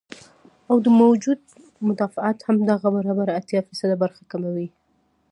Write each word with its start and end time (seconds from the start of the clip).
او 0.69 0.75
د 0.85 0.87
وجود 1.13 1.39
مدافعت 1.87 2.37
هم 2.47 2.57
دغه 2.71 2.87
بره 3.19 3.33
اتيا 3.39 3.61
فيصده 3.67 3.95
برخه 4.03 4.23
کموي 4.31 4.67